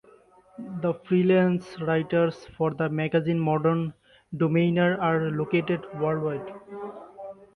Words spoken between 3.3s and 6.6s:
Modern Domainer are located worldwide.